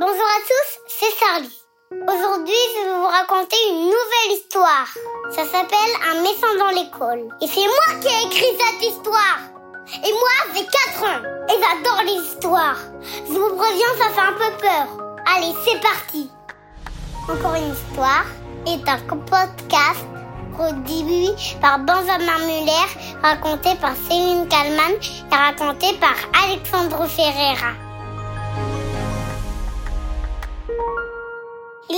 [0.00, 1.60] Bonjour à tous, c'est Charlie.
[1.92, 4.88] Aujourd'hui, je vais vous raconter une nouvelle histoire.
[5.28, 7.28] Ça s'appelle Un méchant dans l'école.
[7.42, 9.40] Et c'est moi qui ai écrit cette histoire.
[10.02, 11.22] Et moi, j'ai 4 ans.
[11.50, 12.78] Et j'adore les histoires.
[13.28, 14.86] Je vous préviens, ça fait un peu peur.
[15.36, 16.30] Allez, c'est parti.
[17.28, 18.24] Encore une histoire
[18.66, 20.06] est un podcast
[20.54, 24.94] produit par Benjamin Muller, raconté par Céline Kalman
[25.30, 27.89] et raconté par Alexandre Ferreira.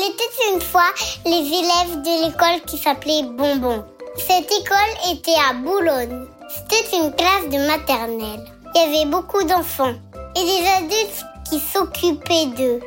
[0.02, 0.90] Était une fois
[1.24, 3.84] les élèves de l'école qui s'appelait Bonbon.
[4.16, 6.26] Cette école était à Boulogne.
[6.48, 8.44] C'était une classe de maternelle.
[8.74, 9.94] Il y avait beaucoup d'enfants
[10.36, 12.80] et des adultes qui s'occupaient d'eux.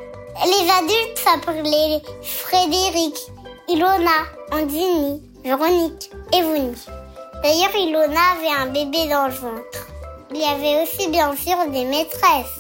[0.43, 3.15] Les adultes s'appelaient Frédéric,
[3.69, 6.75] Ilona, Andini, Véronique et Voni.
[7.41, 9.87] D'ailleurs, Ilona avait un bébé dans le ventre.
[10.31, 12.59] Il y avait aussi bien sûr des maîtresses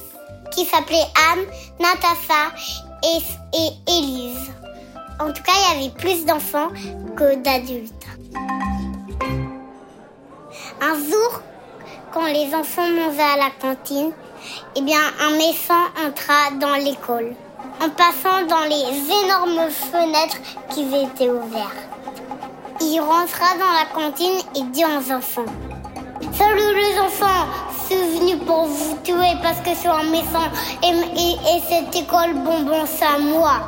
[0.51, 1.45] qui s'appelaient Anne,
[1.79, 2.53] Natacha
[3.03, 4.51] et, et Élise.
[5.19, 6.69] En tout cas, il y avait plus d'enfants
[7.15, 8.05] que d'adultes.
[10.81, 11.41] Un jour,
[12.13, 14.11] quand les enfants mangeaient à la cantine,
[14.75, 17.33] eh un méchant entra dans l'école,
[17.81, 18.85] en passant dans les
[19.23, 20.37] énormes fenêtres
[20.69, 21.89] qui étaient ouvertes.
[22.81, 25.45] Il rentra dans la cantine et dit aux enfants
[26.33, 27.47] Salut les enfants,
[27.85, 30.49] suis venu pour vous tuer parce que je suis un méchant
[30.83, 33.59] et, et, et cette école bonbon c'est à moi.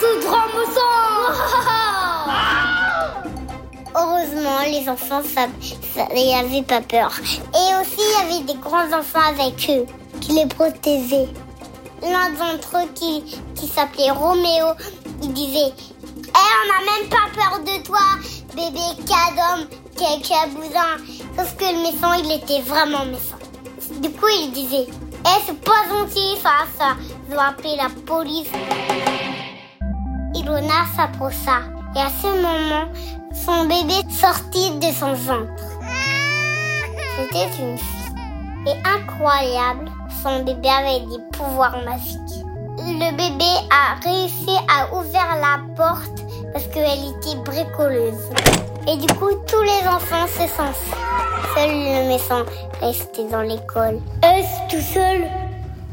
[0.00, 0.40] C'est trop
[3.94, 5.20] Heureusement, les enfants
[5.96, 7.12] n'avaient pas peur.
[7.52, 9.84] Et aussi, il y avait des grands enfants avec eux
[10.20, 11.28] qui les protégeaient.
[12.02, 13.22] L'un d'entre eux qui,
[13.54, 14.68] qui s'appelait Roméo,
[15.22, 18.00] il disait Eh, on n'a même pas peur de toi,
[18.54, 19.66] bébé cadom,
[20.54, 20.96] bousin.
[21.36, 23.38] Sauf que le méchant, il était vraiment méchant.
[24.00, 26.96] Du coup, il disait Eh, c'est pas gentil ça, ça.
[27.28, 28.48] Je dois appeler la police.
[30.34, 31.62] Ilona s'approcha.
[31.96, 32.86] Et à ce moment,
[33.44, 35.64] son bébé sortit de son ventre.
[37.16, 37.96] C'était une fille.
[38.66, 39.90] Et incroyable,
[40.22, 42.44] son bébé avait des pouvoirs magiques.
[42.78, 46.22] Le bébé a réussi à ouvrir la porte
[46.52, 48.30] parce qu'elle était bricoleuse.
[48.86, 50.74] Et du coup, tous les enfants se sentent.
[51.54, 52.44] Seul le méchant
[52.80, 54.00] restait dans l'école.
[54.22, 55.22] Est-ce tout seul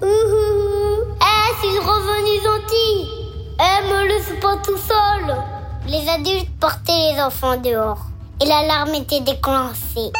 [0.01, 3.09] Ouhou Est-ce revenu gentil
[3.59, 5.35] Eh, me laisse pas tout seul
[5.87, 7.99] Les adultes portaient les enfants dehors.
[8.41, 10.11] Et l'alarme était déclenchée.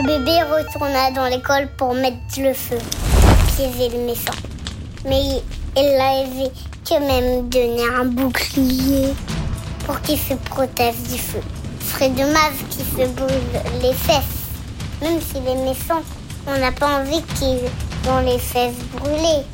[0.00, 2.78] Le bébé retourna dans l'école pour mettre le feu,
[3.56, 4.32] piéger le méchant.
[5.06, 5.42] Mais
[5.76, 6.50] il avait
[6.84, 9.14] que même donné un bouclier
[9.86, 11.40] pour qu'il se protège du feu.
[11.92, 14.42] Serait dommage qu'il se brûle les fesses.
[15.02, 16.02] Même s'il est méchant,
[16.46, 19.44] on n'a pas envie qu'il ait les fesses brûlées.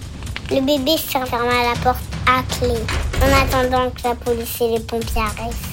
[0.51, 2.75] Le bébé ferma la porte à clé
[3.23, 5.69] en attendant que la police et les pompiers arrivent.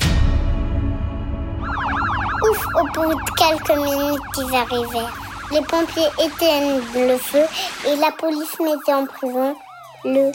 [2.50, 5.14] Ouf, au bout de quelques minutes, ils arrivèrent.
[5.52, 7.46] Les pompiers éteignent le feu
[7.88, 9.56] et la police mettait en prison
[10.04, 10.32] le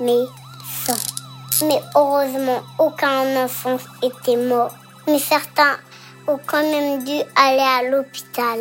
[0.00, 1.00] méchant.
[1.66, 4.72] Mais heureusement, aucun enfant était mort.
[5.06, 5.76] Mais certains
[6.26, 8.60] ont quand même dû aller à l'hôpital.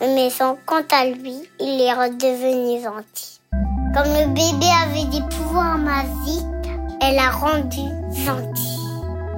[0.00, 3.40] Le méchant, quant à lui, il est redevenu gentil.
[3.94, 6.46] Comme le bébé avait des pouvoirs magiques,
[7.02, 7.82] elle a rendu
[8.24, 8.78] gentil.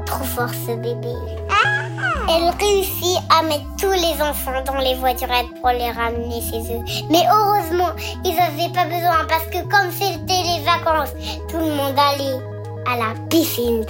[0.06, 1.12] Trop fort ce bébé.
[2.28, 6.84] Elle réussit à mettre tous les enfants dans les voiturettes pour les ramener chez eux.
[7.10, 7.90] Mais heureusement,
[8.24, 11.14] ils n'avaient pas besoin parce que comme c'était les vacances,
[11.48, 12.38] tout le monde allait
[12.86, 13.84] à la piscine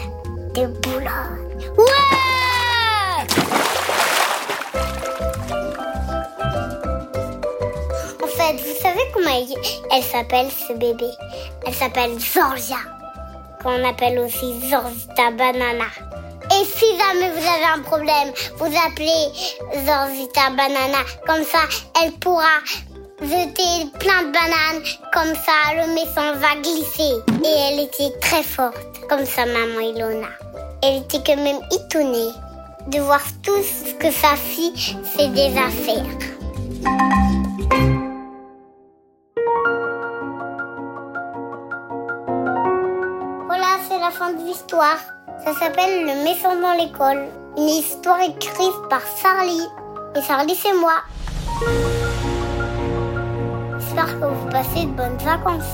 [0.55, 1.45] de Boulogne.
[1.77, 2.34] Ouais
[8.53, 11.07] vous savez comment elle, elle s'appelle ce bébé
[11.67, 12.77] Elle s'appelle Zorgia,
[13.63, 15.87] qu'on appelle aussi Zorzita Banana.
[16.51, 19.33] Et si jamais vous avez un problème, vous appelez
[19.87, 20.99] Zorzita Banana.
[21.27, 21.61] Comme ça,
[22.03, 22.61] elle pourra
[23.23, 24.85] jeter plein de bananes.
[25.13, 27.15] Comme ça, le méchant va glisser.
[27.45, 28.77] Et elle était très forte,
[29.09, 30.29] comme sa maman Ilona.
[30.83, 32.33] Elle était quand même étonnée
[32.89, 37.24] de voir tout ce que sa fille fait des affaires.
[44.05, 44.99] La fin de l'histoire.
[45.45, 47.25] Ça s'appelle Le méchant dans l'école.
[47.57, 49.67] Une histoire écrite par Charlie.
[50.15, 50.97] Et Charlie, c'est moi.
[53.79, 55.73] J'espère que vous passez de bonnes vacances.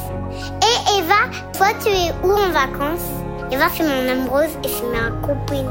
[0.63, 1.23] Et Eva,
[1.55, 3.11] toi, tu es où en vacances?
[3.51, 5.71] Eva, c'est mon amoureuse et c'est ma copine.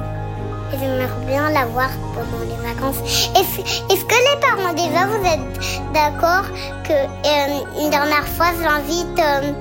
[0.74, 3.00] Et j'aimerais bien la voir pendant les vacances.
[3.38, 3.62] Est-ce
[3.94, 6.44] est que les parents d'Eva, vous êtes d'accord
[6.84, 9.18] que euh, une dernière fois, j'invite...
[9.18, 9.54] Euh,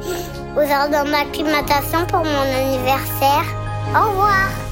[0.58, 3.44] aux heures d'acclimatation pour mon anniversaire.
[3.94, 4.67] Au revoir